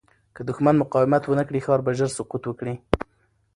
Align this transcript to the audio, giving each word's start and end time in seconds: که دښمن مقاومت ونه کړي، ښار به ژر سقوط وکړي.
که 0.35 0.41
دښمن 0.49 0.75
مقاومت 0.83 1.23
ونه 1.25 1.43
کړي، 1.47 1.59
ښار 1.65 1.79
به 1.85 1.91
ژر 1.97 2.09
سقوط 2.17 2.43
وکړي. 2.47 2.75